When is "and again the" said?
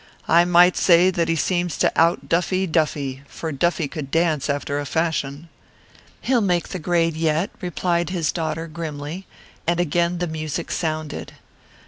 9.67-10.25